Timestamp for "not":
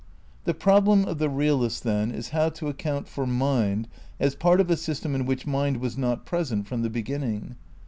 5.95-6.25